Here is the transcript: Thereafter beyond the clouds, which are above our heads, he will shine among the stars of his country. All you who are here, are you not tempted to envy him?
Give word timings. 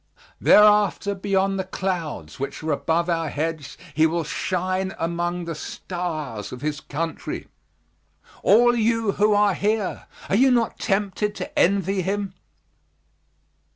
Thereafter 0.39 1.13
beyond 1.13 1.59
the 1.59 1.63
clouds, 1.63 2.39
which 2.39 2.63
are 2.63 2.71
above 2.71 3.07
our 3.07 3.29
heads, 3.29 3.77
he 3.93 4.07
will 4.07 4.23
shine 4.23 4.95
among 4.97 5.45
the 5.45 5.53
stars 5.53 6.51
of 6.51 6.61
his 6.63 6.79
country. 6.81 7.47
All 8.41 8.75
you 8.75 9.11
who 9.11 9.35
are 9.35 9.53
here, 9.53 10.07
are 10.27 10.35
you 10.35 10.49
not 10.49 10.79
tempted 10.79 11.35
to 11.35 11.59
envy 11.59 12.01
him? 12.01 12.33